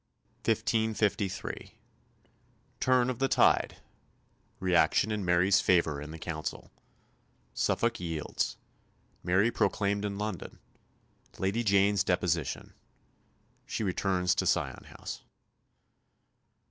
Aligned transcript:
CHAPTER 0.43 0.61
XVIII 0.67 0.87
1553 0.87 1.75
Turn 2.79 3.11
of 3.11 3.19
the 3.19 3.27
tide 3.27 3.77
Reaction 4.59 5.11
in 5.11 5.23
Mary's 5.23 5.61
favour 5.61 6.01
in 6.01 6.09
the 6.09 6.17
Council 6.17 6.71
Suffolk 7.53 7.99
yields 7.99 8.57
Mary 9.21 9.51
proclaimed 9.51 10.03
in 10.03 10.17
London 10.17 10.57
Lady 11.37 11.63
Jane's 11.63 12.03
deposition 12.03 12.73
She 13.67 13.83
returns 13.83 14.33
to 14.33 14.47
Sion 14.47 14.85
House. 14.85 15.21